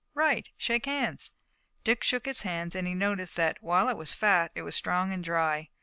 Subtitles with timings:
[0.15, 0.49] "Right.
[0.57, 1.31] Shake hands."
[1.83, 5.13] Dick shook his hand, and he noticed that, while it was fat, it was strong
[5.13, 5.69] and dry.